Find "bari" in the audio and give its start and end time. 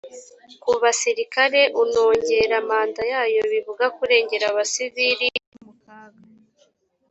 5.33-5.57